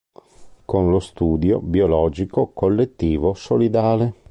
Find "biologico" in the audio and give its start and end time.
1.61-2.53